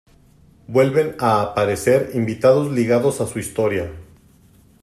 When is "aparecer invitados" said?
1.43-2.71